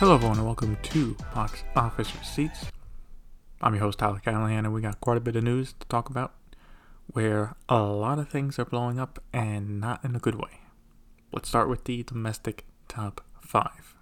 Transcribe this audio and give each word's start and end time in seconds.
Hello, 0.00 0.14
everyone, 0.14 0.38
and 0.38 0.46
welcome 0.46 0.78
to 0.82 1.14
Box 1.34 1.62
Office 1.76 2.16
Receipts. 2.16 2.72
I'm 3.60 3.74
your 3.74 3.82
host, 3.82 3.98
Tyler 3.98 4.18
Callahan, 4.18 4.64
and 4.64 4.72
we 4.72 4.80
got 4.80 4.98
quite 4.98 5.18
a 5.18 5.20
bit 5.20 5.36
of 5.36 5.44
news 5.44 5.74
to 5.78 5.86
talk 5.88 6.08
about 6.08 6.32
where 7.08 7.54
a 7.68 7.82
lot 7.82 8.18
of 8.18 8.30
things 8.30 8.58
are 8.58 8.64
blowing 8.64 8.98
up 8.98 9.22
and 9.34 9.78
not 9.78 10.02
in 10.02 10.16
a 10.16 10.18
good 10.18 10.36
way. 10.36 10.62
Let's 11.34 11.50
start 11.50 11.68
with 11.68 11.84
the 11.84 12.02
domestic 12.02 12.64
top 12.88 13.20
five. 13.42 13.94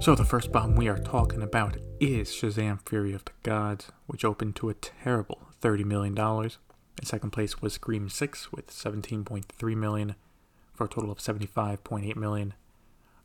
So, 0.00 0.16
the 0.16 0.26
first 0.28 0.50
bomb 0.50 0.74
we 0.74 0.88
are 0.88 0.98
talking 0.98 1.40
about 1.40 1.76
is 2.00 2.30
Shazam 2.30 2.80
Fury 2.84 3.12
of 3.12 3.24
the 3.26 3.32
Gods, 3.44 3.92
which 4.08 4.24
opened 4.24 4.56
to 4.56 4.70
a 4.70 4.74
terrible 4.74 5.38
$30 5.62 5.84
million. 5.84 6.18
In 6.18 7.06
second 7.06 7.30
place 7.30 7.62
was 7.62 7.74
Scream 7.74 8.08
6 8.08 8.50
with 8.50 8.72
17.3 8.72 9.76
million 9.76 10.16
for 10.80 10.86
a 10.86 10.88
total 10.88 11.10
of 11.10 11.18
75.8 11.18 12.16
million. 12.16 12.54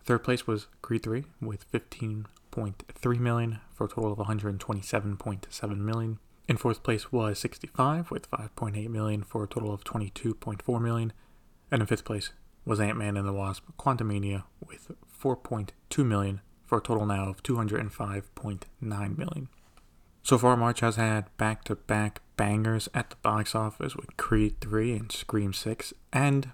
Third 0.03 0.25
place 0.25 0.45
was 0.45 0.67
Creed 0.81 1.03
3 1.03 1.23
with 1.39 1.71
15.3 1.71 3.19
million 3.19 3.61
for 3.73 3.85
a 3.85 3.87
total 3.87 4.11
of 4.11 4.17
127.7 4.17 5.77
million. 5.77 6.19
In 6.49 6.57
fourth 6.57 6.83
place 6.83 7.13
was 7.13 7.39
65 7.39 8.11
with 8.11 8.29
5.8 8.29 8.89
million 8.89 9.23
for 9.23 9.45
a 9.45 9.47
total 9.47 9.73
of 9.73 9.85
22.4 9.85 10.81
million. 10.81 11.13
And 11.71 11.81
in 11.81 11.87
fifth 11.87 12.03
place 12.03 12.31
was 12.65 12.81
Ant-Man 12.81 13.15
and 13.15 13.25
the 13.25 13.31
Wasp 13.31 13.63
Quantumania 13.79 14.43
with 14.59 14.91
4.2 15.17 16.05
million 16.05 16.41
for 16.65 16.79
a 16.79 16.81
total 16.81 17.05
now 17.05 17.29
of 17.29 17.41
205.9 17.41 19.17
million. 19.17 19.47
So 20.23 20.37
far, 20.37 20.57
March 20.57 20.81
has 20.81 20.97
had 20.97 21.29
back 21.37 21.63
to 21.63 21.75
back 21.75 22.19
bangers 22.35 22.89
at 22.93 23.11
the 23.11 23.15
box 23.21 23.55
office 23.55 23.95
with 23.95 24.17
Creed 24.17 24.59
3 24.59 24.91
and 24.91 25.09
Scream 25.09 25.53
6, 25.53 25.93
and 26.11 26.51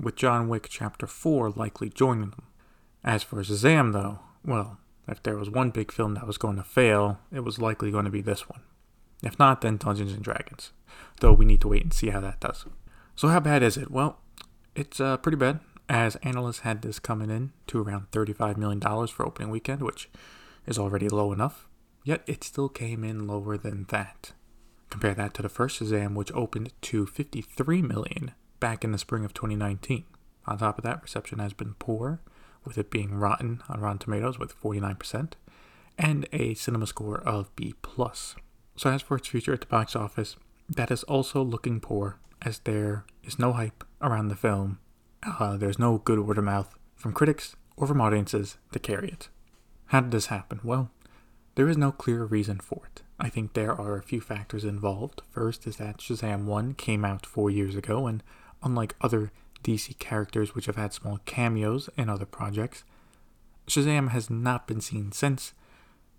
with 0.00 0.16
John 0.16 0.48
Wick 0.48 0.68
Chapter 0.70 1.06
4 1.06 1.50
likely 1.50 1.88
joining 1.88 2.30
them. 2.30 2.46
As 3.02 3.22
for 3.22 3.42
Shazam, 3.42 3.92
though, 3.92 4.20
well, 4.44 4.78
if 5.06 5.22
there 5.22 5.36
was 5.36 5.50
one 5.50 5.70
big 5.70 5.92
film 5.92 6.14
that 6.14 6.26
was 6.26 6.38
going 6.38 6.56
to 6.56 6.62
fail, 6.62 7.20
it 7.30 7.40
was 7.40 7.58
likely 7.58 7.90
going 7.90 8.04
to 8.04 8.10
be 8.10 8.22
this 8.22 8.48
one. 8.48 8.60
If 9.22 9.38
not, 9.38 9.60
then 9.60 9.76
Dungeons 9.76 10.12
and 10.12 10.22
Dragons. 10.22 10.72
Though 11.20 11.32
we 11.32 11.44
need 11.44 11.60
to 11.62 11.68
wait 11.68 11.82
and 11.82 11.92
see 11.92 12.10
how 12.10 12.20
that 12.20 12.40
does. 12.40 12.64
So, 13.16 13.28
how 13.28 13.40
bad 13.40 13.62
is 13.62 13.76
it? 13.76 13.90
Well, 13.90 14.18
it's 14.74 15.00
uh, 15.00 15.16
pretty 15.18 15.36
bad, 15.36 15.60
as 15.88 16.16
analysts 16.16 16.60
had 16.60 16.82
this 16.82 16.98
coming 16.98 17.30
in 17.30 17.52
to 17.68 17.82
around 17.82 18.10
$35 18.10 18.56
million 18.56 18.80
for 18.80 19.26
opening 19.26 19.50
weekend, 19.50 19.82
which 19.82 20.08
is 20.66 20.78
already 20.78 21.08
low 21.08 21.32
enough. 21.32 21.68
Yet 22.04 22.22
it 22.26 22.44
still 22.44 22.68
came 22.68 23.04
in 23.04 23.26
lower 23.26 23.56
than 23.56 23.86
that. 23.90 24.32
Compare 24.90 25.14
that 25.14 25.34
to 25.34 25.42
the 25.42 25.48
first 25.48 25.80
Shazam, 25.80 26.14
which 26.14 26.32
opened 26.32 26.72
to 26.82 27.06
53 27.06 27.82
million 27.82 28.32
back 28.64 28.82
in 28.82 28.92
the 28.92 28.98
spring 28.98 29.26
of 29.26 29.34
2019. 29.34 30.04
On 30.46 30.56
top 30.56 30.78
of 30.78 30.84
that, 30.84 31.02
reception 31.02 31.38
has 31.38 31.52
been 31.52 31.74
poor, 31.74 32.22
with 32.64 32.78
it 32.78 32.90
being 32.90 33.14
rotten 33.14 33.60
on 33.68 33.78
Rotten 33.78 33.98
Tomatoes 33.98 34.38
with 34.38 34.58
49%, 34.58 35.32
and 35.98 36.26
a 36.32 36.54
cinema 36.54 36.86
score 36.86 37.20
of 37.20 37.54
B+. 37.56 37.74
So 38.74 38.88
as 38.90 39.02
for 39.02 39.18
its 39.18 39.28
future 39.28 39.52
at 39.52 39.60
the 39.60 39.66
box 39.66 39.94
office, 39.94 40.36
that 40.66 40.90
is 40.90 41.02
also 41.02 41.42
looking 41.42 41.78
poor, 41.78 42.18
as 42.40 42.60
there 42.60 43.04
is 43.22 43.38
no 43.38 43.52
hype 43.52 43.84
around 44.00 44.28
the 44.28 44.34
film. 44.34 44.78
Uh, 45.22 45.58
there's 45.58 45.78
no 45.78 45.98
good 45.98 46.20
word 46.20 46.38
of 46.38 46.44
mouth 46.44 46.74
from 46.96 47.12
critics 47.12 47.56
or 47.76 47.86
from 47.86 48.00
audiences 48.00 48.56
to 48.72 48.78
carry 48.78 49.10
it. 49.10 49.28
How 49.88 50.00
did 50.00 50.10
this 50.10 50.28
happen? 50.28 50.60
Well, 50.64 50.90
there 51.54 51.68
is 51.68 51.76
no 51.76 51.92
clear 51.92 52.24
reason 52.24 52.60
for 52.60 52.80
it. 52.86 53.02
I 53.20 53.28
think 53.28 53.52
there 53.52 53.78
are 53.78 53.98
a 53.98 54.02
few 54.02 54.22
factors 54.22 54.64
involved. 54.64 55.20
First 55.30 55.66
is 55.66 55.76
that 55.76 55.98
Shazam 55.98 56.46
1 56.46 56.76
came 56.76 57.04
out 57.04 57.26
four 57.26 57.50
years 57.50 57.76
ago, 57.76 58.06
and 58.06 58.22
unlike 58.64 58.96
other 59.00 59.30
DC 59.62 59.98
characters 59.98 60.54
which 60.54 60.66
have 60.66 60.76
had 60.76 60.92
small 60.92 61.18
cameos 61.24 61.88
in 61.96 62.08
other 62.08 62.26
projects, 62.26 62.84
Shazam 63.66 64.10
has 64.10 64.28
not 64.28 64.66
been 64.66 64.80
seen 64.80 65.12
since, 65.12 65.54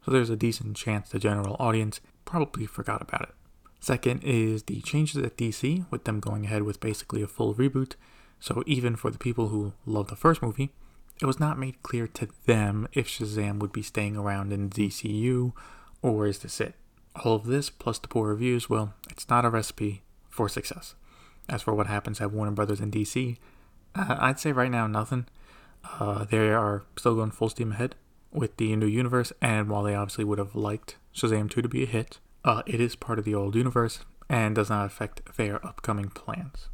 so 0.04 0.12
there's 0.12 0.30
a 0.30 0.36
decent 0.36 0.76
chance 0.76 1.10
the 1.10 1.20
general 1.20 1.56
audience 1.60 2.00
probably 2.24 2.66
forgot 2.66 3.02
about 3.02 3.24
it. 3.24 3.36
Second 3.80 4.24
is 4.24 4.64
the 4.64 4.82
changes 4.82 5.24
at 5.24 5.38
DC, 5.38 5.86
with 5.92 6.06
them 6.06 6.20
going 6.20 6.46
ahead 6.46 6.64
with 6.64 6.80
basically 6.80 7.22
a 7.22 7.28
full 7.28 7.54
reboot, 7.54 7.94
so 8.40 8.64
even 8.66 8.96
for 8.96 9.12
the 9.12 9.20
people 9.20 9.50
who 9.50 9.74
love 9.86 10.08
the 10.08 10.16
first 10.16 10.42
movie, 10.42 10.72
it 11.22 11.26
was 11.26 11.40
not 11.40 11.60
made 11.60 11.82
clear 11.84 12.08
to 12.08 12.28
them 12.46 12.88
if 12.94 13.08
Shazam 13.08 13.60
would 13.60 13.72
be 13.72 13.82
staying 13.82 14.18
around 14.18 14.52
in 14.52 14.70
DCU 14.70 15.54
or 16.02 16.28
is 16.28 16.40
this 16.40 16.60
it. 16.60 16.76
All 17.24 17.36
of 17.36 17.46
this, 17.46 17.70
plus 17.70 18.00
the 18.00 18.08
poor 18.08 18.30
reviews, 18.30 18.70
well, 18.70 18.94
it's 19.10 19.30
not 19.30 19.46
a 19.46 19.50
recipe 19.50 20.04
for 20.30 20.50
success. 20.50 20.96
As 21.48 21.62
for 21.62 21.74
what 21.74 21.88
happens 21.88 22.20
at 22.22 22.32
Warner 22.32 22.52
Brothers 22.52 22.80
in 22.80 22.92
DC, 22.92 23.38
uh, 23.94 24.16
I'd 24.20 24.40
say 24.40 24.52
right 24.52 24.72
now 24.72 24.88
nothing. 24.88 25.28
Uh, 26.00 26.26
they 26.26 26.50
are 26.50 26.84
still 26.98 27.16
going 27.16 27.32
full 27.32 27.50
steam 27.50 27.72
ahead 27.72 27.96
with 28.32 28.58
the 28.58 28.76
new 28.76 28.88
universe, 28.88 29.32
and 29.42 29.70
while 29.70 29.84
they 29.84 29.96
obviously 29.96 30.24
would 30.24 30.40
have 30.40 30.56
liked 30.56 30.98
Shazam 31.14 31.50
2 31.50 31.62
to 31.62 31.70
be 31.70 31.84
a 31.84 31.88
hit, 31.88 32.20
uh, 32.44 32.64
it 32.66 32.82
is 32.82 32.96
part 32.96 33.20
of 33.20 33.26
the 33.26 33.36
old 33.36 33.56
universe 33.56 34.00
and 34.30 34.56
does 34.56 34.70
not 34.70 34.86
affect 34.86 35.36
their 35.38 35.66
upcoming 35.66 36.10
plans. 36.10 36.70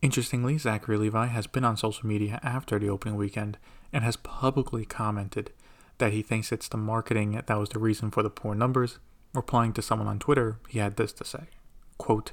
Interestingly, 0.00 0.58
Zachary 0.58 0.96
Levi 0.96 1.26
has 1.26 1.46
been 1.46 1.64
on 1.64 1.76
social 1.76 2.06
media 2.06 2.38
after 2.42 2.78
the 2.78 2.88
opening 2.88 3.16
weekend 3.16 3.58
and 3.92 4.04
has 4.04 4.16
publicly 4.16 4.84
commented 4.84 5.50
that 5.96 6.12
he 6.12 6.22
thinks 6.22 6.52
it's 6.52 6.68
the 6.68 6.76
marketing 6.76 7.42
that 7.44 7.58
was 7.58 7.70
the 7.70 7.78
reason 7.78 8.10
for 8.10 8.22
the 8.22 8.30
poor 8.30 8.54
numbers. 8.54 8.98
Replying 9.34 9.72
to 9.72 9.82
someone 9.82 10.08
on 10.08 10.18
Twitter, 10.18 10.58
he 10.68 10.78
had 10.78 10.96
this 10.96 11.12
to 11.14 11.24
say 11.24 11.48
quote, 11.98 12.32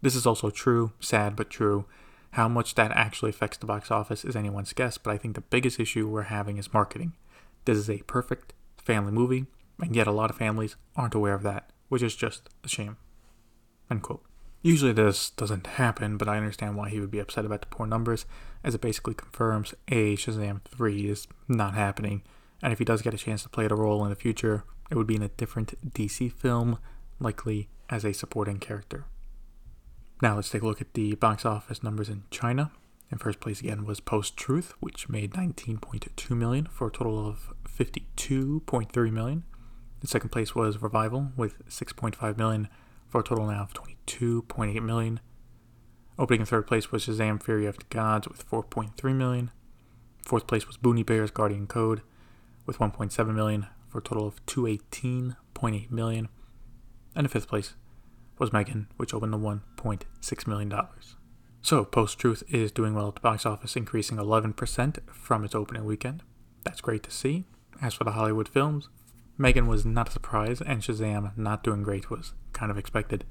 This 0.00 0.14
is 0.14 0.26
also 0.26 0.50
true, 0.50 0.92
sad 1.00 1.36
but 1.36 1.50
true. 1.50 1.86
How 2.32 2.48
much 2.48 2.74
that 2.74 2.92
actually 2.92 3.30
affects 3.30 3.58
the 3.58 3.66
box 3.66 3.90
office 3.90 4.24
is 4.24 4.36
anyone's 4.36 4.72
guess, 4.72 4.98
but 4.98 5.12
I 5.12 5.18
think 5.18 5.34
the 5.34 5.40
biggest 5.40 5.80
issue 5.80 6.08
we're 6.08 6.22
having 6.22 6.58
is 6.58 6.72
marketing. 6.72 7.14
This 7.64 7.78
is 7.78 7.90
a 7.90 7.98
perfect 8.02 8.52
family 8.76 9.12
movie, 9.12 9.46
and 9.80 9.96
yet 9.96 10.06
a 10.06 10.12
lot 10.12 10.30
of 10.30 10.36
families 10.36 10.76
aren't 10.94 11.14
aware 11.14 11.34
of 11.34 11.42
that, 11.42 11.70
which 11.88 12.02
is 12.02 12.14
just 12.14 12.48
a 12.62 12.68
shame. 12.68 12.96
Usually 14.62 14.92
this 14.92 15.30
doesn't 15.30 15.66
happen, 15.66 16.16
but 16.16 16.28
I 16.28 16.36
understand 16.36 16.76
why 16.76 16.90
he 16.90 17.00
would 17.00 17.10
be 17.10 17.20
upset 17.20 17.44
about 17.44 17.60
the 17.60 17.68
poor 17.68 17.86
numbers, 17.86 18.26
as 18.64 18.74
it 18.74 18.80
basically 18.80 19.14
confirms 19.14 19.74
A, 19.88 20.16
Shazam 20.16 20.62
3 20.64 21.08
is 21.08 21.26
not 21.46 21.74
happening, 21.74 22.22
and 22.62 22.72
if 22.72 22.78
he 22.78 22.84
does 22.84 23.02
get 23.02 23.14
a 23.14 23.18
chance 23.18 23.42
to 23.44 23.48
play 23.48 23.68
the 23.68 23.76
role 23.76 24.04
in 24.04 24.10
the 24.10 24.16
future, 24.16 24.64
it 24.90 24.96
would 24.96 25.06
be 25.06 25.16
in 25.16 25.22
a 25.22 25.28
different 25.28 25.74
DC 25.94 26.32
film, 26.32 26.78
likely 27.20 27.68
as 27.88 28.04
a 28.04 28.12
supporting 28.12 28.58
character. 28.58 29.06
Now 30.20 30.34
let's 30.34 30.50
take 30.50 30.62
a 30.62 30.66
look 30.66 30.80
at 30.80 30.94
the 30.94 31.14
box 31.14 31.44
office 31.44 31.82
numbers 31.82 32.08
in 32.08 32.24
China. 32.30 32.72
In 33.10 33.18
first 33.18 33.40
place 33.40 33.60
again 33.60 33.84
was 33.84 34.00
Post 34.00 34.36
Truth, 34.36 34.74
which 34.80 35.08
made 35.08 35.32
19.2 35.32 36.36
million 36.36 36.66
for 36.66 36.88
a 36.88 36.90
total 36.90 37.26
of 37.26 37.52
52.3 37.64 39.12
million. 39.12 39.44
In 40.02 40.08
second 40.08 40.30
place 40.30 40.54
was 40.54 40.82
Revival 40.82 41.32
with 41.36 41.64
6.5 41.68 42.36
million 42.36 42.68
for 43.08 43.20
a 43.20 43.24
total 43.24 43.46
now 43.46 43.62
of 43.62 43.72
22.8 43.72 44.82
million. 44.82 45.20
Opening 46.18 46.40
in 46.40 46.46
third 46.46 46.66
place 46.66 46.90
was 46.90 47.06
Shazam 47.06 47.40
Fury 47.40 47.66
of 47.66 47.78
the 47.78 47.84
Gods 47.88 48.28
with 48.28 48.48
4.3 48.50 49.14
million. 49.14 49.52
Fourth 50.24 50.48
place 50.48 50.66
was 50.66 50.76
Boonie 50.76 51.04
Bears 51.04 51.30
Guardian 51.30 51.68
Code 51.68 52.02
with 52.66 52.78
1.7 52.78 53.34
million 53.34 53.68
for 53.88 53.98
a 53.98 54.02
total 54.02 54.26
of 54.26 54.44
218.8 54.46 55.90
million. 55.90 56.28
And 57.14 57.24
in 57.24 57.30
fifth 57.30 57.48
place 57.48 57.74
was 58.38 58.50
M3GAN, 58.50 58.86
which 58.96 59.14
opened 59.14 59.32
to 59.32 59.38
1.6 59.38 60.46
million 60.46 60.68
dollars. 60.68 61.16
So, 61.60 61.84
Post 61.84 62.18
Truth 62.18 62.44
is 62.48 62.70
doing 62.70 62.94
well 62.94 63.08
at 63.08 63.16
the 63.16 63.20
box 63.20 63.44
office, 63.44 63.76
increasing 63.76 64.16
11% 64.16 64.98
from 65.12 65.44
its 65.44 65.54
opening 65.54 65.84
weekend. 65.84 66.22
That's 66.64 66.80
great 66.80 67.02
to 67.02 67.10
see. 67.10 67.44
As 67.82 67.94
for 67.94 68.04
the 68.04 68.12
Hollywood 68.12 68.48
films, 68.48 68.88
M3GAN 69.38 69.66
was 69.66 69.84
not 69.84 70.08
a 70.08 70.12
surprise, 70.12 70.60
and 70.60 70.82
Shazam 70.82 71.36
not 71.36 71.62
doing 71.62 71.82
great 71.82 72.10
was 72.10 72.32
kind 72.52 72.70
of 72.70 72.78
expected. 72.78 73.24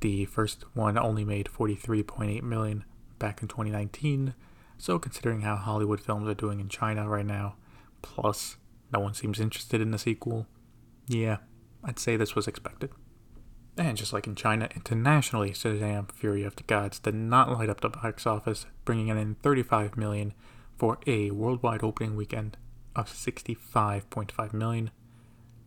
The 0.00 0.24
first 0.26 0.64
one 0.74 0.96
only 0.98 1.24
made 1.24 1.46
43.8 1.46 2.42
million 2.42 2.84
back 3.18 3.42
in 3.42 3.48
2019. 3.48 4.34
So 4.78 4.98
considering 4.98 5.42
how 5.42 5.56
Hollywood 5.56 6.00
films 6.00 6.26
are 6.28 6.34
doing 6.34 6.60
in 6.60 6.68
China 6.68 7.08
right 7.08 7.26
now, 7.26 7.56
plus 8.00 8.56
no 8.92 9.00
one 9.00 9.12
seems 9.12 9.38
interested 9.38 9.80
in 9.80 9.90
the 9.90 9.98
sequel, 9.98 10.46
yeah, 11.06 11.38
I'd 11.84 11.98
say 11.98 12.16
this 12.16 12.34
was 12.34 12.48
expected. 12.48 12.90
And 13.76 13.96
just 13.96 14.12
like 14.12 14.26
in 14.26 14.34
China, 14.34 14.68
internationally, 14.74 15.50
Shazam 15.50 16.10
Fury 16.12 16.42
of 16.42 16.56
the 16.56 16.64
Gods 16.64 16.98
did 16.98 17.14
not 17.14 17.50
light 17.50 17.70
up 17.70 17.80
the 17.80 17.88
box 17.88 18.26
office, 18.26 18.66
bringing 18.84 19.08
in 19.08 19.36
35 19.36 19.96
million 19.96 20.34
for 20.76 20.98
a 21.06 21.30
worldwide 21.30 21.82
opening 21.82 22.16
weekend 22.16 22.56
of 22.96 23.08
65.5 23.08 24.52
million. 24.52 24.90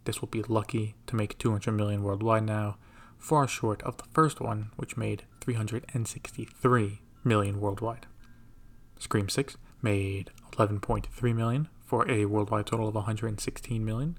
This 0.05 0.21
will 0.21 0.27
be 0.27 0.43
lucky 0.43 0.95
to 1.07 1.15
make 1.15 1.37
200 1.37 1.71
million 1.71 2.03
worldwide 2.03 2.43
now, 2.43 2.77
far 3.17 3.47
short 3.47 3.81
of 3.83 3.97
the 3.97 4.03
first 4.11 4.41
one, 4.41 4.71
which 4.75 4.97
made 4.97 5.23
363 5.41 7.01
million 7.23 7.61
worldwide. 7.61 8.05
Scream 8.99 9.29
6 9.29 9.57
made 9.81 10.31
11.3 10.51 11.35
million 11.35 11.69
for 11.85 12.09
a 12.09 12.25
worldwide 12.25 12.67
total 12.67 12.87
of 12.87 12.95
116 12.95 13.83
million. 13.83 14.17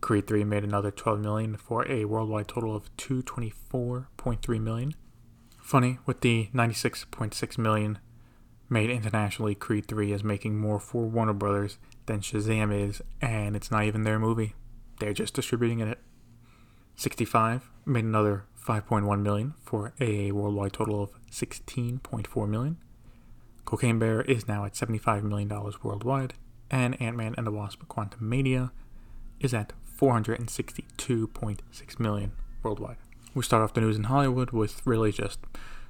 Creed 0.00 0.26
3 0.26 0.44
made 0.44 0.64
another 0.64 0.90
12 0.90 1.20
million 1.20 1.56
for 1.56 1.86
a 1.90 2.04
worldwide 2.04 2.48
total 2.48 2.74
of 2.74 2.94
224.3 2.96 4.60
million. 4.60 4.94
Funny, 5.60 5.98
with 6.06 6.20
the 6.20 6.48
96.6 6.54 7.58
million 7.58 7.98
made 8.70 8.90
internationally, 8.90 9.54
Creed 9.54 9.86
3 9.86 10.12
is 10.12 10.24
making 10.24 10.58
more 10.58 10.78
for 10.78 11.06
Warner 11.06 11.32
Brothers 11.32 11.78
than 12.06 12.20
Shazam 12.20 12.72
is, 12.72 13.02
and 13.20 13.56
it's 13.56 13.70
not 13.70 13.84
even 13.84 14.04
their 14.04 14.18
movie. 14.18 14.54
They're 15.00 15.12
just 15.12 15.34
distributing 15.34 15.80
it. 15.80 15.98
65 16.96 17.70
made 17.84 18.04
another 18.04 18.44
5.1 18.64 19.20
million 19.22 19.54
for 19.62 19.94
a 20.00 20.32
worldwide 20.32 20.72
total 20.72 21.02
of 21.02 21.10
16.4 21.30 22.48
million. 22.48 22.78
Cocaine 23.64 23.98
Bear 23.98 24.22
is 24.22 24.48
now 24.48 24.64
at 24.64 24.74
$75 24.74 25.22
million 25.22 25.48
worldwide, 25.82 26.34
and 26.70 27.00
Ant 27.00 27.16
Man 27.16 27.34
and 27.36 27.46
the 27.46 27.52
Wasp 27.52 27.82
Quantumania 27.84 28.70
is 29.40 29.54
at 29.54 29.72
462.6 29.98 32.00
million 32.00 32.32
worldwide. 32.62 32.96
We 33.34 33.42
start 33.42 33.62
off 33.62 33.74
the 33.74 33.80
news 33.80 33.96
in 33.96 34.04
Hollywood 34.04 34.52
with 34.52 34.80
really 34.86 35.12
just 35.12 35.40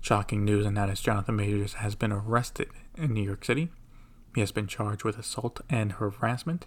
shocking 0.00 0.44
news, 0.44 0.64
and 0.64 0.76
that 0.76 0.88
is 0.88 1.00
Jonathan 1.00 1.36
Majors 1.36 1.74
has 1.74 1.94
been 1.94 2.12
arrested 2.12 2.68
in 2.96 3.12
New 3.12 3.22
York 3.22 3.44
City. 3.44 3.68
He 4.34 4.40
has 4.40 4.52
been 4.52 4.66
charged 4.66 5.04
with 5.04 5.18
assault 5.18 5.60
and 5.68 5.92
harassment. 5.92 6.66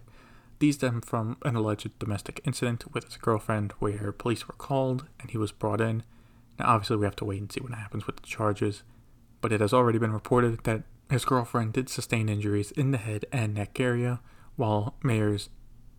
These 0.59 0.75
stem 0.75 1.01
from 1.01 1.38
an 1.43 1.55
alleged 1.55 1.97
domestic 1.97 2.41
incident 2.45 2.93
with 2.93 3.05
his 3.05 3.17
girlfriend 3.17 3.71
where 3.79 4.11
police 4.11 4.47
were 4.47 4.53
called 4.53 5.07
and 5.19 5.31
he 5.31 5.38
was 5.38 5.51
brought 5.51 5.81
in. 5.81 6.03
Now, 6.59 6.67
obviously, 6.67 6.97
we 6.97 7.05
have 7.05 7.15
to 7.17 7.25
wait 7.25 7.41
and 7.41 7.51
see 7.51 7.61
what 7.61 7.73
happens 7.73 8.05
with 8.05 8.17
the 8.17 8.27
charges, 8.27 8.83
but 9.41 9.51
it 9.51 9.61
has 9.61 9.73
already 9.73 9.97
been 9.97 10.13
reported 10.13 10.63
that 10.65 10.83
his 11.09 11.25
girlfriend 11.25 11.73
did 11.73 11.89
sustain 11.89 12.29
injuries 12.29 12.69
in 12.71 12.91
the 12.91 12.99
head 12.99 13.25
and 13.31 13.55
neck 13.55 13.79
area, 13.79 14.19
while 14.55 14.95
Mayor's 15.01 15.49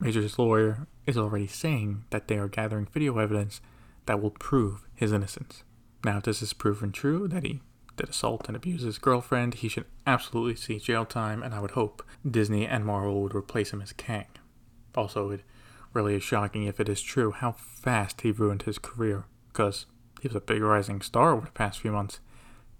Major's 0.02 0.36
lawyer 0.36 0.88
is 1.06 1.16
already 1.16 1.46
saying 1.46 2.04
that 2.10 2.26
they 2.26 2.36
are 2.36 2.48
gathering 2.48 2.88
video 2.92 3.18
evidence 3.18 3.60
that 4.06 4.20
will 4.20 4.32
prove 4.32 4.84
his 4.96 5.12
innocence. 5.12 5.62
Now, 6.04 6.18
if 6.18 6.24
this 6.24 6.42
is 6.42 6.52
proven 6.52 6.90
true, 6.90 7.28
that 7.28 7.44
he 7.44 7.60
did 7.96 8.08
assault 8.08 8.48
and 8.48 8.56
abuse 8.56 8.82
his 8.82 8.98
girlfriend, 8.98 9.54
he 9.54 9.68
should 9.68 9.84
absolutely 10.04 10.56
see 10.56 10.80
jail 10.80 11.04
time, 11.04 11.40
and 11.40 11.54
I 11.54 11.60
would 11.60 11.72
hope 11.72 12.04
Disney 12.28 12.66
and 12.66 12.84
Marvel 12.84 13.22
would 13.22 13.34
replace 13.34 13.72
him 13.72 13.80
as 13.80 13.92
Kang. 13.92 14.26
Also, 14.96 15.30
it 15.30 15.42
really 15.92 16.16
is 16.16 16.24
shocking 16.24 16.64
if 16.64 16.80
it 16.80 16.88
is 16.88 17.00
true 17.00 17.30
how 17.30 17.52
fast 17.52 18.22
he 18.22 18.32
ruined 18.32 18.62
his 18.62 18.78
career, 18.78 19.26
because 19.52 19.86
he 20.20 20.26
was 20.26 20.34
a 20.34 20.40
big 20.40 20.62
rising 20.62 21.00
star 21.00 21.32
over 21.32 21.46
the 21.46 21.52
past 21.52 21.78
few 21.78 21.92
months, 21.92 22.18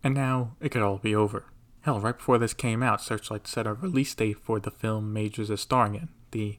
and 0.03 0.13
now 0.13 0.57
it 0.61 0.71
could 0.71 0.83
all 0.83 0.99
be 0.99 1.15
over. 1.15 1.45
Hell, 1.83 2.01
right 2.01 2.17
before 2.17 2.39
this 2.39 2.53
came 2.53 2.83
out, 2.83 3.01
Searchlight 3.01 3.47
set 3.47 3.69
a 3.69 3.75
release 3.75 4.13
date 4.13 4.39
for 4.39 4.59
the 4.59 4.73
film 4.73 5.13
Majors 5.13 5.51
is 5.51 5.61
starring 5.61 5.95
in, 5.95 6.09
the 6.33 6.59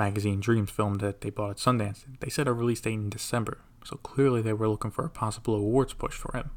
magazine 0.00 0.40
Dreams 0.40 0.70
film 0.70 0.94
that 0.94 1.20
they 1.20 1.28
bought 1.28 1.50
at 1.50 1.56
Sundance. 1.58 2.06
They 2.20 2.30
set 2.30 2.48
a 2.48 2.54
release 2.54 2.80
date 2.80 2.94
in 2.94 3.10
December, 3.10 3.58
so 3.84 3.96
clearly 3.96 4.40
they 4.40 4.54
were 4.54 4.68
looking 4.68 4.90
for 4.90 5.04
a 5.04 5.10
possible 5.10 5.54
awards 5.54 5.92
push 5.92 6.14
for 6.14 6.34
him. 6.34 6.50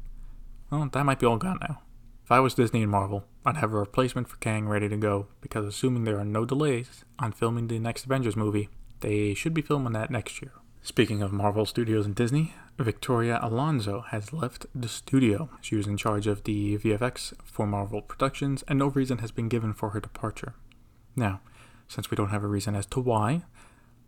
Well, 0.70 0.88
that 0.90 1.04
might 1.04 1.20
be 1.20 1.26
all 1.26 1.36
gone 1.36 1.58
now. 1.60 1.82
If 2.24 2.32
I 2.32 2.40
was 2.40 2.54
Disney 2.54 2.80
and 2.80 2.90
Marvel, 2.90 3.26
I'd 3.44 3.58
have 3.58 3.74
a 3.74 3.78
replacement 3.78 4.28
for 4.28 4.38
Kang 4.38 4.66
ready 4.66 4.88
to 4.88 4.96
go, 4.96 5.26
because 5.42 5.66
assuming 5.66 6.04
there 6.04 6.18
are 6.18 6.24
no 6.24 6.46
delays 6.46 7.04
on 7.18 7.32
filming 7.32 7.68
the 7.68 7.78
next 7.78 8.06
Avengers 8.06 8.34
movie, 8.34 8.70
they 9.00 9.34
should 9.34 9.52
be 9.52 9.60
filming 9.60 9.92
that 9.92 10.10
next 10.10 10.40
year. 10.40 10.52
Speaking 10.80 11.20
of 11.20 11.32
Marvel 11.32 11.66
Studios 11.66 12.06
and 12.06 12.14
Disney, 12.14 12.54
Victoria 12.78 13.38
Alonso 13.42 14.00
has 14.08 14.32
left 14.32 14.64
the 14.74 14.88
studio. 14.88 15.50
She 15.60 15.76
was 15.76 15.86
in 15.86 15.98
charge 15.98 16.26
of 16.26 16.44
the 16.44 16.78
VFX 16.78 17.34
for 17.44 17.66
Marvel 17.66 18.00
Productions, 18.00 18.64
and 18.68 18.78
no 18.78 18.86
reason 18.86 19.18
has 19.18 19.30
been 19.30 19.48
given 19.48 19.74
for 19.74 19.90
her 19.90 20.00
departure. 20.00 20.54
Now, 21.14 21.40
since 21.88 22.10
we 22.10 22.16
don't 22.16 22.30
have 22.30 22.44
a 22.44 22.48
reason 22.48 22.74
as 22.74 22.86
to 22.86 23.00
why, 23.00 23.42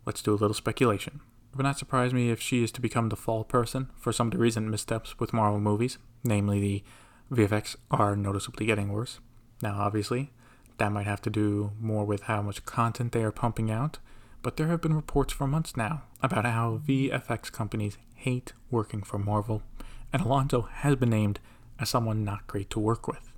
let's 0.05 0.21
do 0.21 0.33
a 0.33 0.35
little 0.35 0.53
speculation. 0.53 1.21
It 1.51 1.57
would 1.57 1.63
not 1.63 1.77
surprise 1.77 2.13
me 2.13 2.29
if 2.29 2.41
she 2.41 2.63
is 2.63 2.71
to 2.73 2.81
become 2.81 3.09
the 3.09 3.15
fall 3.15 3.43
person 3.43 3.89
for 3.97 4.11
some 4.11 4.27
of 4.27 4.33
the 4.33 4.39
recent 4.39 4.67
missteps 4.67 5.19
with 5.19 5.33
Marvel 5.33 5.59
movies, 5.59 5.97
namely 6.23 6.59
the 6.59 6.83
VFX 7.35 7.75
are 7.89 8.15
noticeably 8.15 8.65
getting 8.65 8.89
worse. 8.89 9.19
Now, 9.61 9.77
obviously, 9.79 10.31
that 10.77 10.91
might 10.91 11.07
have 11.07 11.21
to 11.23 11.29
do 11.29 11.71
more 11.79 12.05
with 12.05 12.23
how 12.23 12.41
much 12.41 12.65
content 12.65 13.11
they 13.11 13.23
are 13.23 13.31
pumping 13.31 13.71
out, 13.71 13.99
but 14.43 14.57
there 14.57 14.67
have 14.67 14.81
been 14.81 14.93
reports 14.93 15.33
for 15.33 15.47
months 15.47 15.75
now 15.75 16.03
about 16.21 16.45
how 16.45 16.79
VFX 16.85 17.51
companies 17.51 17.97
hate 18.15 18.53
working 18.69 19.01
for 19.01 19.17
Marvel, 19.17 19.63
and 20.13 20.21
Alonso 20.21 20.61
has 20.61 20.95
been 20.95 21.09
named 21.09 21.39
as 21.79 21.89
someone 21.89 22.23
not 22.23 22.47
great 22.47 22.69
to 22.71 22.79
work 22.79 23.07
with. 23.07 23.31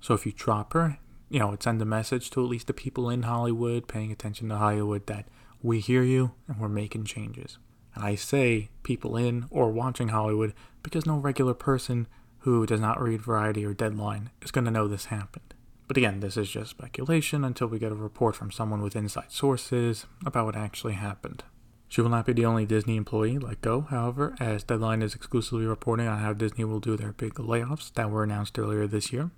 So 0.00 0.14
if 0.14 0.26
you 0.26 0.32
drop 0.32 0.72
her, 0.74 0.98
you 1.28 1.38
know, 1.38 1.52
it 1.52 1.66
a 1.66 1.84
message 1.84 2.30
to 2.30 2.42
at 2.42 2.48
least 2.48 2.66
the 2.66 2.72
people 2.72 3.10
in 3.10 3.22
Hollywood 3.22 3.88
paying 3.88 4.12
attention 4.12 4.48
to 4.48 4.56
Hollywood 4.56 5.06
that 5.06 5.26
we 5.62 5.80
hear 5.80 6.02
you 6.02 6.32
and 6.46 6.58
we're 6.58 6.68
making 6.68 7.04
changes. 7.04 7.58
And 7.94 8.04
I 8.04 8.14
say 8.14 8.68
people 8.82 9.16
in 9.16 9.46
or 9.50 9.70
watching 9.70 10.08
Hollywood 10.08 10.54
because 10.82 11.06
no 11.06 11.16
regular 11.16 11.54
person 11.54 12.06
who 12.40 12.64
does 12.66 12.80
not 12.80 13.02
read 13.02 13.22
Variety 13.22 13.64
or 13.64 13.74
Deadline 13.74 14.30
is 14.40 14.50
going 14.50 14.66
to 14.66 14.70
know 14.70 14.86
this 14.86 15.06
happened. 15.06 15.54
But 15.88 15.96
again, 15.96 16.20
this 16.20 16.36
is 16.36 16.50
just 16.50 16.70
speculation 16.70 17.44
until 17.44 17.68
we 17.68 17.78
get 17.78 17.92
a 17.92 17.96
report 17.96 18.36
from 18.36 18.50
someone 18.50 18.82
with 18.82 18.96
inside 18.96 19.30
sources 19.32 20.06
about 20.24 20.46
what 20.46 20.56
actually 20.56 20.94
happened. 20.94 21.44
She 21.88 22.00
will 22.00 22.08
not 22.08 22.26
be 22.26 22.32
the 22.32 22.46
only 22.46 22.66
Disney 22.66 22.96
employee 22.96 23.38
let 23.38 23.60
go, 23.60 23.82
however, 23.82 24.34
as 24.40 24.64
Deadline 24.64 25.02
is 25.02 25.14
exclusively 25.14 25.66
reporting 25.66 26.08
on 26.08 26.18
how 26.18 26.32
Disney 26.32 26.64
will 26.64 26.80
do 26.80 26.96
their 26.96 27.12
big 27.12 27.34
layoffs 27.34 27.92
that 27.94 28.10
were 28.10 28.24
announced 28.24 28.58
earlier 28.58 28.86
this 28.86 29.12
year. 29.12 29.30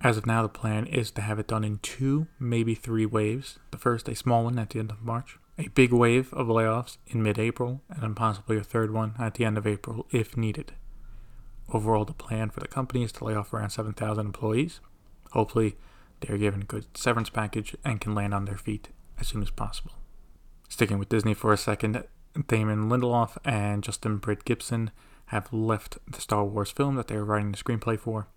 As 0.00 0.16
of 0.16 0.26
now, 0.26 0.42
the 0.42 0.48
plan 0.48 0.86
is 0.86 1.10
to 1.12 1.22
have 1.22 1.38
it 1.38 1.48
done 1.48 1.64
in 1.64 1.78
two, 1.78 2.26
maybe 2.38 2.74
three 2.74 3.06
waves. 3.06 3.58
The 3.70 3.78
first, 3.78 4.08
a 4.08 4.14
small 4.14 4.44
one 4.44 4.58
at 4.58 4.70
the 4.70 4.78
end 4.78 4.90
of 4.90 5.02
March, 5.02 5.38
a 5.58 5.68
big 5.68 5.92
wave 5.92 6.32
of 6.34 6.48
layoffs 6.48 6.98
in 7.06 7.22
mid 7.22 7.38
April, 7.38 7.82
and 7.88 8.02
then 8.02 8.14
possibly 8.14 8.58
a 8.58 8.64
third 8.64 8.92
one 8.92 9.14
at 9.18 9.34
the 9.34 9.44
end 9.44 9.56
of 9.56 9.66
April 9.66 10.06
if 10.10 10.36
needed. 10.36 10.72
Overall, 11.72 12.04
the 12.04 12.12
plan 12.12 12.50
for 12.50 12.60
the 12.60 12.68
company 12.68 13.02
is 13.02 13.12
to 13.12 13.24
lay 13.24 13.34
off 13.34 13.52
around 13.52 13.70
7,000 13.70 14.26
employees. 14.26 14.80
Hopefully, 15.32 15.76
they 16.20 16.32
are 16.32 16.38
given 16.38 16.62
a 16.62 16.66
good 16.66 16.86
severance 16.96 17.30
package 17.30 17.74
and 17.84 18.00
can 18.00 18.14
land 18.14 18.34
on 18.34 18.44
their 18.44 18.56
feet 18.56 18.88
as 19.18 19.28
soon 19.28 19.42
as 19.42 19.50
possible. 19.50 19.92
Sticking 20.68 20.98
with 20.98 21.08
Disney 21.08 21.34
for 21.34 21.52
a 21.52 21.56
second, 21.56 22.04
Damon 22.48 22.88
Lindelof 22.88 23.38
and 23.44 23.82
Justin 23.82 24.18
Britt 24.18 24.44
Gibson 24.44 24.90
have 25.26 25.52
left 25.52 25.98
the 26.10 26.20
Star 26.20 26.44
Wars 26.44 26.70
film 26.70 26.96
that 26.96 27.08
they 27.08 27.14
are 27.14 27.24
writing 27.24 27.52
the 27.52 27.58
screenplay 27.58 27.98
for. 27.98 28.28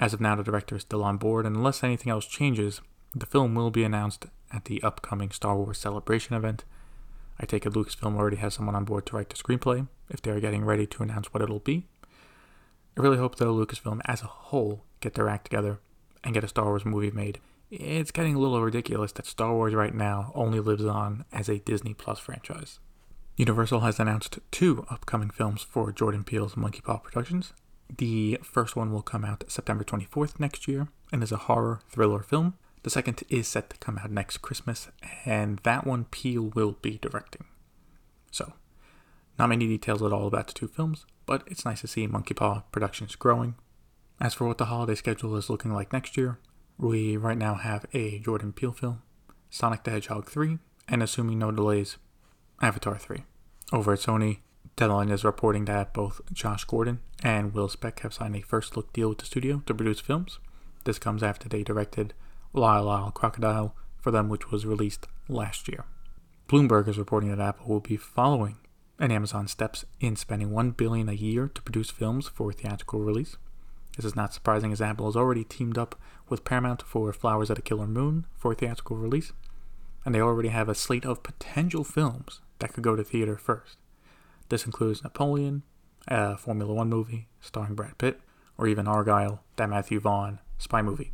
As 0.00 0.14
of 0.14 0.20
now, 0.20 0.34
the 0.34 0.42
director 0.42 0.76
is 0.76 0.82
still 0.82 1.04
on 1.04 1.18
board, 1.18 1.44
and 1.44 1.54
unless 1.54 1.84
anything 1.84 2.10
else 2.10 2.24
changes, 2.24 2.80
the 3.14 3.26
film 3.26 3.54
will 3.54 3.70
be 3.70 3.84
announced 3.84 4.26
at 4.50 4.64
the 4.64 4.82
upcoming 4.82 5.30
Star 5.30 5.56
Wars 5.56 5.76
Celebration 5.76 6.34
event. 6.34 6.64
I 7.38 7.44
take 7.44 7.66
it 7.66 7.74
Lucasfilm 7.74 8.16
already 8.16 8.38
has 8.38 8.54
someone 8.54 8.74
on 8.74 8.84
board 8.84 9.04
to 9.06 9.16
write 9.16 9.28
the 9.28 9.36
screenplay, 9.36 9.86
if 10.08 10.22
they 10.22 10.30
are 10.30 10.40
getting 10.40 10.64
ready 10.64 10.86
to 10.86 11.02
announce 11.02 11.34
what 11.34 11.42
it'll 11.42 11.58
be. 11.58 11.86
I 12.96 13.02
really 13.02 13.18
hope, 13.18 13.36
though, 13.36 13.54
Lucasfilm 13.54 14.00
as 14.06 14.22
a 14.22 14.26
whole 14.26 14.84
get 15.00 15.14
their 15.14 15.28
act 15.28 15.44
together 15.44 15.80
and 16.24 16.32
get 16.32 16.44
a 16.44 16.48
Star 16.48 16.64
Wars 16.64 16.86
movie 16.86 17.10
made. 17.10 17.38
It's 17.70 18.10
getting 18.10 18.34
a 18.34 18.38
little 18.38 18.62
ridiculous 18.62 19.12
that 19.12 19.26
Star 19.26 19.52
Wars 19.52 19.74
right 19.74 19.94
now 19.94 20.32
only 20.34 20.60
lives 20.60 20.84
on 20.84 21.26
as 21.30 21.50
a 21.50 21.58
Disney 21.60 21.92
Plus 21.92 22.18
franchise. 22.18 22.78
Universal 23.36 23.80
has 23.80 24.00
announced 24.00 24.38
two 24.50 24.86
upcoming 24.90 25.30
films 25.30 25.62
for 25.62 25.92
Jordan 25.92 26.24
Peele's 26.24 26.56
Monkey 26.56 26.80
Paw 26.80 26.98
Productions. 26.98 27.52
The 27.96 28.38
first 28.42 28.76
one 28.76 28.92
will 28.92 29.02
come 29.02 29.24
out 29.24 29.44
September 29.48 29.84
24th 29.84 30.38
next 30.38 30.68
year 30.68 30.88
and 31.12 31.22
is 31.22 31.32
a 31.32 31.36
horror 31.36 31.80
thriller 31.88 32.22
film. 32.22 32.54
The 32.82 32.90
second 32.90 33.22
is 33.28 33.48
set 33.48 33.70
to 33.70 33.76
come 33.76 33.98
out 33.98 34.10
next 34.10 34.38
Christmas, 34.38 34.88
and 35.26 35.58
that 35.64 35.86
one 35.86 36.06
Peele 36.06 36.50
will 36.54 36.76
be 36.80 36.98
directing. 36.98 37.44
So, 38.30 38.54
not 39.38 39.50
many 39.50 39.66
details 39.66 40.02
at 40.02 40.12
all 40.12 40.26
about 40.26 40.46
the 40.46 40.54
two 40.54 40.68
films, 40.68 41.04
but 41.26 41.42
it's 41.46 41.64
nice 41.64 41.82
to 41.82 41.86
see 41.86 42.06
Monkey 42.06 42.32
Paw 42.32 42.62
Productions 42.72 43.16
growing. 43.16 43.54
As 44.18 44.34
for 44.34 44.46
what 44.46 44.58
the 44.58 44.66
holiday 44.66 44.94
schedule 44.94 45.36
is 45.36 45.50
looking 45.50 45.74
like 45.74 45.92
next 45.92 46.16
year, 46.16 46.38
we 46.78 47.16
right 47.16 47.36
now 47.36 47.54
have 47.54 47.84
a 47.92 48.18
Jordan 48.20 48.52
Peele 48.52 48.72
film, 48.72 49.02
Sonic 49.50 49.84
the 49.84 49.90
Hedgehog 49.90 50.30
3, 50.30 50.58
and 50.88 51.02
assuming 51.02 51.38
no 51.38 51.50
delays, 51.50 51.98
Avatar 52.62 52.98
3. 52.98 53.24
Over 53.72 53.92
at 53.92 53.98
Sony, 53.98 54.38
Deadline 54.80 55.10
is 55.10 55.24
reporting 55.24 55.66
that 55.66 55.92
both 55.92 56.22
Josh 56.32 56.64
Gordon 56.64 57.00
and 57.22 57.52
Will 57.52 57.68
Speck 57.68 58.00
have 58.00 58.14
signed 58.14 58.34
a 58.34 58.40
first 58.40 58.78
look 58.78 58.90
deal 58.94 59.10
with 59.10 59.18
the 59.18 59.26
studio 59.26 59.62
to 59.66 59.74
produce 59.74 60.00
films. 60.00 60.38
This 60.84 60.98
comes 60.98 61.22
after 61.22 61.50
they 61.50 61.62
directed 61.62 62.14
Lyle 62.54 62.84
Lyle 62.84 63.10
Crocodile 63.10 63.76
for 63.98 64.10
them, 64.10 64.30
which 64.30 64.50
was 64.50 64.64
released 64.64 65.06
last 65.28 65.68
year. 65.68 65.84
Bloomberg 66.48 66.88
is 66.88 66.96
reporting 66.96 67.28
that 67.28 67.46
Apple 67.46 67.68
will 67.68 67.80
be 67.80 67.98
following 67.98 68.56
and 68.98 69.12
Amazon 69.12 69.48
steps 69.48 69.84
in 70.00 70.16
spending 70.16 70.50
1 70.50 70.70
billion 70.70 71.10
a 71.10 71.12
year 71.12 71.48
to 71.48 71.60
produce 71.60 71.90
films 71.90 72.28
for 72.28 72.50
theatrical 72.50 73.00
release. 73.00 73.36
This 73.98 74.06
is 74.06 74.16
not 74.16 74.32
surprising 74.32 74.72
as 74.72 74.80
Apple 74.80 75.04
has 75.04 75.16
already 75.16 75.44
teamed 75.44 75.76
up 75.76 75.94
with 76.30 76.46
Paramount 76.46 76.80
for 76.80 77.12
Flowers 77.12 77.50
at 77.50 77.58
a 77.58 77.62
Killer 77.62 77.86
Moon 77.86 78.24
for 78.34 78.54
theatrical 78.54 78.96
release, 78.96 79.34
and 80.06 80.14
they 80.14 80.22
already 80.22 80.48
have 80.48 80.70
a 80.70 80.74
slate 80.74 81.04
of 81.04 81.22
potential 81.22 81.84
films 81.84 82.40
that 82.60 82.72
could 82.72 82.82
go 82.82 82.96
to 82.96 83.04
theater 83.04 83.36
first. 83.36 83.76
This 84.50 84.66
includes 84.66 85.02
Napoleon, 85.02 85.62
a 86.06 86.36
Formula 86.36 86.74
One 86.74 86.90
movie 86.90 87.28
starring 87.40 87.74
Brad 87.74 87.96
Pitt, 87.96 88.20
or 88.58 88.66
even 88.66 88.84
Argylle, 88.84 89.38
that 89.56 89.70
Matthew 89.70 90.00
Vaughn 90.00 90.40
spy 90.58 90.82
movie. 90.82 91.12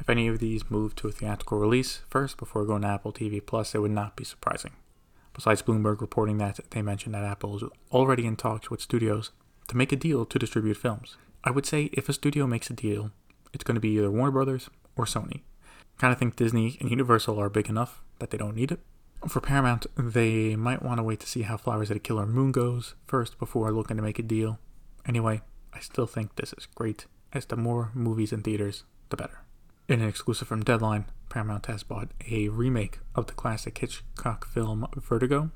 If 0.00 0.10
any 0.10 0.26
of 0.26 0.40
these 0.40 0.70
move 0.70 0.96
to 0.96 1.08
a 1.08 1.12
theatrical 1.12 1.58
release 1.58 2.00
first 2.08 2.36
before 2.36 2.64
going 2.64 2.82
to 2.82 2.88
Apple 2.88 3.12
TV 3.12 3.44
Plus, 3.44 3.74
it 3.74 3.78
would 3.78 3.92
not 3.92 4.16
be 4.16 4.24
surprising 4.24 4.72
besides 5.34 5.62
Bloomberg 5.62 6.00
reporting 6.00 6.38
that 6.38 6.60
they 6.70 6.80
mentioned 6.80 7.14
that 7.14 7.24
Apple 7.24 7.56
is 7.56 7.64
already 7.90 8.24
in 8.24 8.36
talks 8.36 8.70
with 8.70 8.80
studios 8.80 9.32
to 9.68 9.76
make 9.76 9.92
a 9.92 9.96
deal 9.96 10.24
to 10.24 10.38
distribute 10.38 10.76
films. 10.76 11.16
I 11.42 11.50
would 11.50 11.66
say 11.66 11.90
if 11.92 12.08
a 12.08 12.12
studio 12.12 12.46
makes 12.46 12.70
a 12.70 12.72
deal 12.72 13.10
it's 13.52 13.64
going 13.64 13.76
to 13.76 13.80
be 13.80 13.90
either 13.90 14.10
Warner 14.10 14.32
Brothers 14.32 14.68
or 14.96 15.04
Sony. 15.04 15.42
Kind 15.98 16.12
of 16.12 16.18
think 16.18 16.36
Disney 16.36 16.76
and 16.80 16.90
Universal 16.90 17.38
are 17.38 17.48
big 17.48 17.68
enough 17.68 18.02
that 18.18 18.30
they 18.30 18.38
don't 18.38 18.56
need 18.56 18.72
it. 18.72 18.80
For 19.28 19.40
Paramount, 19.40 19.86
they 19.96 20.54
might 20.54 20.82
want 20.82 20.98
to 20.98 21.02
wait 21.02 21.18
to 21.20 21.26
see 21.26 21.42
how 21.42 21.56
Flowers 21.56 21.90
at 21.90 21.96
a 21.96 22.00
Killer 22.00 22.26
Moon 22.26 22.52
goes 22.52 22.94
first 23.06 23.38
before 23.38 23.72
looking 23.72 23.96
to 23.96 24.02
make 24.02 24.18
a 24.18 24.22
deal. 24.22 24.58
Anyway, 25.06 25.40
I 25.72 25.80
still 25.80 26.06
think 26.06 26.36
this 26.36 26.52
is 26.52 26.66
great, 26.66 27.06
as 27.32 27.46
the 27.46 27.56
more 27.56 27.90
movies 27.94 28.32
in 28.32 28.42
theaters, 28.42 28.84
the 29.08 29.16
better. 29.16 29.40
In 29.88 30.00
an 30.00 30.08
exclusive 30.08 30.46
from 30.46 30.62
Deadline, 30.62 31.06
Paramount 31.30 31.66
has 31.66 31.82
bought 31.82 32.10
a 32.30 32.48
remake 32.48 33.00
of 33.14 33.26
the 33.26 33.32
classic 33.32 33.78
Hitchcock 33.78 34.46
film 34.46 34.86
Vertigo. 34.94 35.50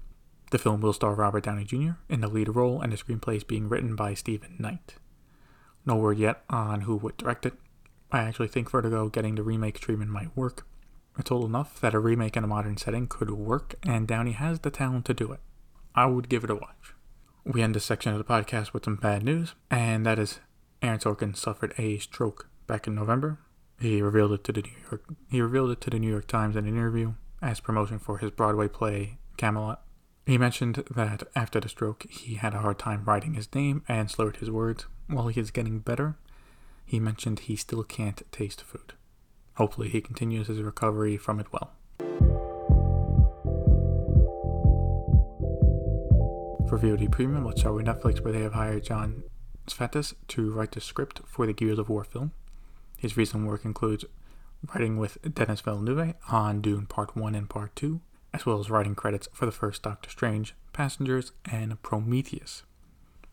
The 0.50 0.58
film 0.58 0.80
will 0.80 0.94
star 0.94 1.14
Robert 1.14 1.44
Downey 1.44 1.64
Jr. 1.64 1.92
in 2.08 2.20
the 2.20 2.28
lead 2.28 2.48
role, 2.48 2.80
and 2.80 2.92
the 2.92 2.96
screenplay 2.96 3.36
is 3.36 3.44
being 3.44 3.68
written 3.68 3.94
by 3.94 4.14
Steven 4.14 4.56
Knight. 4.58 4.94
No 5.84 5.96
word 5.96 6.18
yet 6.18 6.42
on 6.48 6.82
who 6.82 6.96
would 6.96 7.16
direct 7.18 7.44
it. 7.46 7.54
I 8.10 8.20
actually 8.20 8.48
think 8.48 8.70
Vertigo 8.70 9.08
getting 9.08 9.34
the 9.34 9.42
remake 9.42 9.78
treatment 9.78 10.10
might 10.10 10.36
work. 10.36 10.66
It's 11.18 11.32
old 11.32 11.46
enough 11.46 11.80
that 11.80 11.94
a 11.94 11.98
remake 11.98 12.36
in 12.36 12.44
a 12.44 12.48
modern 12.48 12.76
setting 12.76 13.08
could 13.08 13.30
work, 13.30 13.74
and 13.82 14.06
Downey 14.06 14.32
has 14.32 14.60
the 14.60 14.70
talent 14.70 15.04
to 15.06 15.14
do 15.14 15.32
it. 15.32 15.40
I 15.94 16.06
would 16.06 16.28
give 16.28 16.44
it 16.44 16.50
a 16.50 16.54
watch. 16.54 16.94
We 17.44 17.60
end 17.60 17.74
this 17.74 17.84
section 17.84 18.12
of 18.12 18.18
the 18.18 18.24
podcast 18.24 18.72
with 18.72 18.84
some 18.84 18.96
bad 18.96 19.24
news, 19.24 19.54
and 19.68 20.06
that 20.06 20.18
is 20.18 20.38
Aaron 20.80 21.00
Sorkin 21.00 21.36
suffered 21.36 21.74
a 21.76 21.98
stroke 21.98 22.48
back 22.68 22.86
in 22.86 22.94
November. 22.94 23.38
He 23.80 24.00
revealed 24.00 24.32
it 24.32 24.44
to 24.44 24.52
the 24.52 24.62
New 24.62 24.72
York 24.90 25.02
he 25.28 25.40
revealed 25.40 25.70
it 25.70 25.80
to 25.82 25.90
the 25.90 25.98
New 25.98 26.10
York 26.10 26.28
Times 26.28 26.54
in 26.56 26.66
an 26.66 26.76
interview 26.76 27.14
as 27.42 27.60
promotion 27.60 27.98
for 27.98 28.18
his 28.18 28.30
Broadway 28.30 28.68
play 28.68 29.18
Camelot. 29.36 29.82
He 30.26 30.38
mentioned 30.38 30.84
that 30.94 31.24
after 31.34 31.58
the 31.58 31.68
stroke 31.68 32.06
he 32.10 32.34
had 32.34 32.54
a 32.54 32.60
hard 32.60 32.78
time 32.78 33.04
writing 33.04 33.34
his 33.34 33.52
name 33.54 33.82
and 33.88 34.10
slurred 34.10 34.36
his 34.36 34.50
words. 34.50 34.86
While 35.08 35.28
he 35.28 35.40
is 35.40 35.50
getting 35.50 35.78
better, 35.80 36.16
he 36.84 37.00
mentioned 37.00 37.40
he 37.40 37.56
still 37.56 37.82
can't 37.82 38.22
taste 38.30 38.62
food. 38.62 38.92
Hopefully 39.58 39.88
he 39.88 40.00
continues 40.00 40.46
his 40.46 40.62
recovery 40.62 41.16
from 41.16 41.40
it 41.40 41.52
well. 41.52 41.72
For 46.68 46.78
VOD 46.78 47.10
Premium, 47.10 47.44
let's 47.44 47.64
with 47.64 47.84
Netflix, 47.84 48.22
where 48.22 48.32
they 48.32 48.42
have 48.42 48.52
hired 48.52 48.84
Jon 48.84 49.24
Spaihts 49.66 50.14
to 50.28 50.52
write 50.52 50.70
the 50.70 50.80
script 50.80 51.22
for 51.26 51.44
the 51.44 51.52
Gears 51.52 51.80
of 51.80 51.88
War 51.88 52.04
film. 52.04 52.30
His 52.96 53.16
recent 53.16 53.48
work 53.48 53.64
includes 53.64 54.04
writing 54.72 54.96
with 54.96 55.18
Denis 55.34 55.60
Villeneuve 55.60 56.14
on 56.30 56.60
Dune 56.60 56.86
Part 56.86 57.16
1 57.16 57.34
and 57.34 57.50
Part 57.50 57.74
2, 57.74 58.00
as 58.32 58.46
well 58.46 58.60
as 58.60 58.70
writing 58.70 58.94
credits 58.94 59.28
for 59.32 59.44
the 59.44 59.50
first 59.50 59.82
Doctor 59.82 60.08
Strange, 60.08 60.54
Passengers, 60.72 61.32
and 61.50 61.82
Prometheus. 61.82 62.62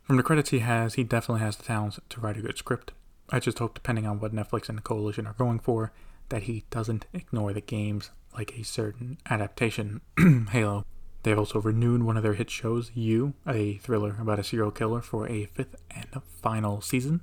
From 0.02 0.18
the 0.18 0.24
credits 0.24 0.50
he 0.50 0.60
has, 0.60 0.96
he 0.96 1.04
definitely 1.04 1.42
has 1.42 1.58
the 1.58 1.64
talents 1.64 2.00
to 2.10 2.20
write 2.20 2.38
a 2.38 2.42
good 2.42 2.58
script. 2.58 2.94
I 3.30 3.40
just 3.40 3.60
hope, 3.60 3.76
depending 3.76 4.08
on 4.08 4.20
what 4.20 4.34
Netflix 4.34 4.70
and 4.70 4.78
the 4.80 4.84
Coalition 4.84 5.28
are 5.28 5.34
going 5.34 5.60
for, 5.60 5.92
that 6.30 6.44
he 6.44 6.66
doesn't 6.70 7.06
ignore 7.14 7.54
the 7.54 7.62
games 7.62 8.12
like 8.34 8.58
a 8.58 8.64
certain 8.64 9.18
adaptation, 9.30 10.02
Halo. 10.52 10.86
They 11.24 11.32
have 11.32 11.40
also 11.40 11.60
renewed 11.60 12.04
one 12.04 12.18
of 12.18 12.24
their 12.24 12.34
hit 12.34 12.50
shows, 12.50 12.92
You, 12.94 13.34
a 13.48 13.78
thriller 13.78 14.18
about 14.20 14.40
a 14.40 14.44
serial 14.44 14.72
killer, 14.72 15.02
for 15.02 15.28
a 15.28 15.46
fifth 15.46 15.76
and 15.90 16.08
final 16.42 16.82
season. 16.82 17.22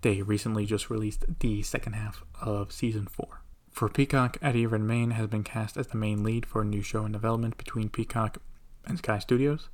They 0.00 0.20
recently 0.22 0.66
just 0.66 0.90
released 0.90 1.24
the 1.40 1.62
second 1.62 1.92
half 1.92 2.24
of 2.40 2.72
season 2.72 3.06
4. 3.06 3.42
For 3.70 3.88
Peacock, 3.88 4.36
Eddie 4.42 4.66
Redmayne 4.66 5.12
has 5.12 5.28
been 5.28 5.44
cast 5.44 5.76
as 5.76 5.88
the 5.88 5.96
main 5.96 6.22
lead 6.22 6.44
for 6.46 6.62
a 6.62 6.64
new 6.64 6.82
show 6.82 7.04
in 7.04 7.12
development 7.12 7.56
between 7.56 7.88
Peacock 7.88 8.38
and 8.84 8.98
Sky 8.98 9.18
Studios. 9.18 9.68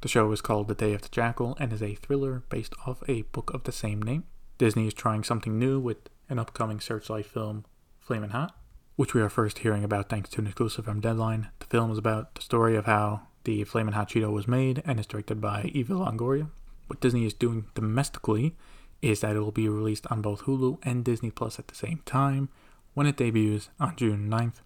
The 0.00 0.08
show 0.08 0.30
is 0.32 0.40
called 0.40 0.68
The 0.68 0.74
Day 0.74 0.94
of 0.94 1.02
the 1.02 1.08
Jackal 1.08 1.56
and 1.60 1.72
is 1.72 1.82
a 1.82 1.94
thriller 1.94 2.42
based 2.48 2.74
off 2.86 3.02
a 3.08 3.22
book 3.22 3.54
of 3.54 3.62
the 3.62 3.72
same 3.72 4.02
name. 4.02 4.24
Disney 4.58 4.86
is 4.86 4.94
trying 4.94 5.24
something 5.24 5.58
new 5.58 5.78
with 5.78 6.08
an 6.32 6.38
upcoming 6.38 6.80
Searchlight 6.80 7.26
film, 7.26 7.64
Flamin' 8.00 8.30
Hot, 8.30 8.56
which 8.96 9.14
we 9.14 9.20
are 9.20 9.28
first 9.28 9.58
hearing 9.58 9.84
about 9.84 10.08
thanks 10.08 10.30
to 10.30 10.40
an 10.40 10.46
exclusive 10.46 10.86
from 10.86 11.00
Deadline. 11.00 11.48
The 11.60 11.66
film 11.66 11.92
is 11.92 11.98
about 11.98 12.34
the 12.34 12.42
story 12.42 12.74
of 12.74 12.86
how 12.86 13.28
the 13.44 13.62
Flamin' 13.64 13.92
Hot 13.92 14.08
Cheeto 14.08 14.32
was 14.32 14.48
made 14.48 14.82
and 14.86 14.98
is 14.98 15.06
directed 15.06 15.40
by 15.40 15.70
Eva 15.74 15.92
Longoria. 15.92 16.48
What 16.86 17.00
Disney 17.00 17.26
is 17.26 17.34
doing 17.34 17.66
domestically 17.74 18.56
is 19.02 19.20
that 19.20 19.36
it 19.36 19.40
will 19.40 19.52
be 19.52 19.68
released 19.68 20.06
on 20.10 20.22
both 20.22 20.42
Hulu 20.42 20.78
and 20.82 21.04
Disney 21.04 21.30
Plus 21.30 21.58
at 21.58 21.68
the 21.68 21.74
same 21.74 22.00
time 22.06 22.48
when 22.94 23.06
it 23.06 23.16
debuts 23.16 23.68
on 23.78 23.96
June 23.96 24.30
9th. 24.30 24.62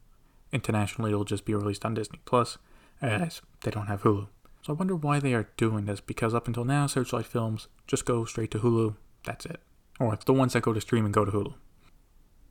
Internationally, 0.53 1.11
it'll 1.11 1.25
just 1.25 1.45
be 1.45 1.55
released 1.55 1.85
on 1.85 1.95
Disney 1.95 2.21
Plus 2.25 2.59
as 3.03 3.43
they 3.63 3.71
don't 3.73 3.89
have 3.89 4.03
Hulu. 4.03 4.29
So 4.63 4.73
I 4.73 4.77
wonder 4.77 4.95
why 4.95 5.19
they 5.19 5.35
are 5.35 5.49
doing 5.57 5.87
this 5.87 6.01
because 6.01 6.35
up 6.35 6.47
until 6.47 6.65
now, 6.65 6.87
Searchlight 6.87 7.27
films 7.27 7.69
just 7.87 8.05
go 8.05 8.25
straight 8.25 8.51
to 8.53 8.61
Hulu. 8.61 8.97
That's 9.25 9.47
it. 9.47 9.61
Or 9.99 10.15
it's 10.15 10.25
the 10.25 10.33
ones 10.33 10.53
that 10.53 10.63
go 10.63 10.73
to 10.73 10.81
stream 10.81 11.05
and 11.05 11.15
go 11.15 11.25
to 11.25 11.33
Hulu. 11.33 11.55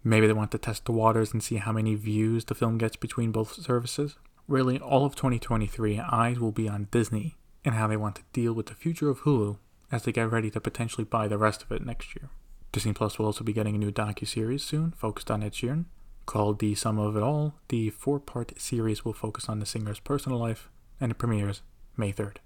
Maybe 0.03 0.27
they 0.27 0.33
want 0.33 0.51
to 0.51 0.57
test 0.57 0.85
the 0.85 0.91
waters 0.91 1.33
and 1.33 1.41
see 1.41 1.55
how 1.55 1.71
many 1.71 1.95
views 1.95 2.45
the 2.45 2.55
film 2.55 2.77
gets 2.77 2.95
between 2.95 3.31
both 3.31 3.53
services. 3.53 4.17
Really, 4.47 4.79
all 4.79 5.05
of 5.05 5.15
2023, 5.15 5.99
eyes 5.99 6.39
will 6.39 6.51
be 6.51 6.69
on 6.69 6.87
Disney 6.91 7.35
and 7.63 7.75
how 7.75 7.87
they 7.87 7.97
want 7.97 8.15
to 8.17 8.23
deal 8.31 8.53
with 8.53 8.67
the 8.67 8.75
future 8.75 9.09
of 9.09 9.21
Hulu 9.21 9.57
as 9.91 10.03
they 10.03 10.11
get 10.11 10.31
ready 10.31 10.51
to 10.51 10.61
potentially 10.61 11.05
buy 11.05 11.27
the 11.27 11.37
rest 11.37 11.63
of 11.63 11.71
it 11.71 11.85
next 11.85 12.15
year. 12.15 12.29
Disney 12.71 12.93
Plus 12.93 13.17
will 13.17 13.25
also 13.25 13.43
be 13.43 13.53
getting 13.53 13.73
a 13.75 13.79
new 13.79 13.91
docu-series 13.91 14.63
soon 14.63 14.91
focused 14.91 15.31
on 15.31 15.41
Ed 15.41 15.53
Sheeran. 15.53 15.85
Called 16.25 16.59
The 16.59 16.75
Sum 16.75 16.99
of 16.99 17.15
It 17.15 17.23
All, 17.23 17.55
the 17.69 17.89
four-part 17.91 18.59
series 18.59 19.05
will 19.05 19.13
focus 19.13 19.47
on 19.47 19.59
the 19.59 19.65
singer's 19.65 19.99
personal 19.99 20.39
life 20.39 20.69
and 20.99 21.11
it 21.11 21.17
premieres 21.17 21.61
May 21.97 22.11
3rd. 22.11 22.37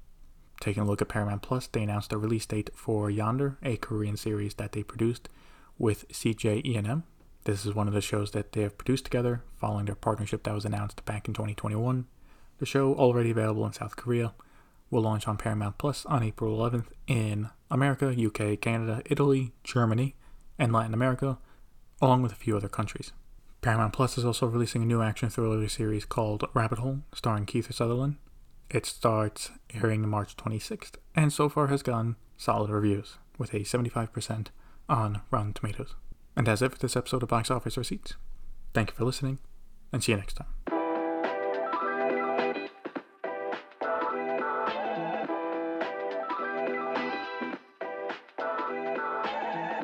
Taking 0.59 0.83
a 0.83 0.85
look 0.85 1.01
at 1.01 1.07
Paramount 1.07 1.41
Plus, 1.41 1.67
they 1.67 1.83
announced 1.83 2.11
a 2.11 2.17
release 2.17 2.45
date 2.45 2.69
for 2.75 3.09
Yonder, 3.09 3.57
a 3.63 3.77
Korean 3.77 4.17
series 4.17 4.55
that 4.55 4.73
they 4.73 4.83
produced 4.83 5.29
with 5.77 6.07
CJ 6.09 6.65
ENM. 6.65 7.03
This 7.45 7.65
is 7.65 7.73
one 7.73 7.87
of 7.87 7.93
the 7.93 8.01
shows 8.01 8.31
that 8.31 8.51
they 8.51 8.61
have 8.61 8.77
produced 8.77 9.05
together 9.05 9.41
following 9.55 9.85
their 9.85 9.95
partnership 9.95 10.43
that 10.43 10.53
was 10.53 10.65
announced 10.65 11.05
back 11.05 11.27
in 11.27 11.33
2021. 11.33 12.05
The 12.57 12.65
show, 12.65 12.93
already 12.93 13.31
available 13.31 13.65
in 13.65 13.71
South 13.71 13.95
Korea, 13.95 14.33
will 14.91 15.01
launch 15.01 15.27
on 15.27 15.37
Paramount 15.37 15.77
Plus 15.77 16.05
on 16.07 16.23
April 16.23 16.57
11th 16.57 16.87
in 17.07 17.49
America, 17.71 18.07
UK, 18.09 18.59
Canada, 18.59 19.01
Italy, 19.05 19.53
Germany, 19.63 20.15
and 20.57 20.73
Latin 20.73 20.93
America, 20.93 21.37
along 22.01 22.21
with 22.21 22.33
a 22.33 22.35
few 22.35 22.57
other 22.57 22.67
countries. 22.67 23.13
Paramount 23.61 23.93
Plus 23.93 24.17
is 24.17 24.25
also 24.25 24.47
releasing 24.47 24.83
a 24.83 24.85
new 24.85 25.01
action 25.01 25.29
thriller 25.29 25.67
series 25.69 26.03
called 26.03 26.43
Rabbit 26.53 26.79
Hole, 26.79 26.99
starring 27.13 27.45
Kiefer 27.45 27.73
Sutherland. 27.73 28.17
It 28.69 28.85
starts 28.85 29.49
airing 29.73 30.07
March 30.07 30.37
26th, 30.37 30.95
and 31.15 31.33
so 31.33 31.49
far 31.49 31.67
has 31.67 31.81
gotten 31.81 32.17
solid 32.37 32.69
reviews, 32.69 33.17
with 33.37 33.53
a 33.53 33.61
75% 33.61 34.47
on 34.87 35.21
Rotten 35.31 35.53
Tomatoes. 35.53 35.95
And 36.35 36.47
it 36.61 36.71
for 36.71 36.77
this 36.77 36.95
episode 36.95 37.23
of 37.23 37.29
Box 37.29 37.49
Office 37.49 37.77
Receipts. 37.77 38.13
Thank 38.73 38.91
you 38.91 38.95
for 38.95 39.05
listening, 39.05 39.39
and 39.91 40.03
see 40.03 40.11
you 40.11 40.17
next 40.17 40.35
time. 40.35 40.47